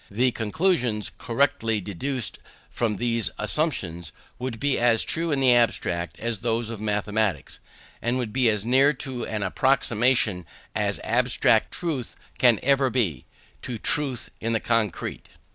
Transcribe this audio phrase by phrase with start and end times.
[0.09, 2.39] The conclusions correctly deduced
[2.71, 7.59] from these assumptions, would be as true in the abstract as those of mathematics;
[8.01, 13.25] and would be as near an approximation as abstract truth can ever be,
[13.61, 15.29] to truth in the concrete.